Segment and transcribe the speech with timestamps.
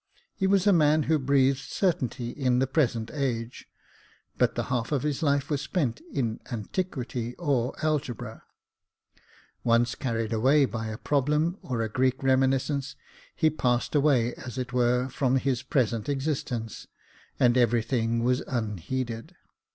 [0.33, 3.67] He was a man who breathed certainly in the present age,
[4.35, 8.41] but the half of his life was spent in antiquity or algebra.
[9.63, 12.95] Once carried away by a problem,, or a Greek reminiscence,
[13.35, 16.87] he passed away as it were, from his present existence,
[17.39, 19.35] and every thing was unheeded.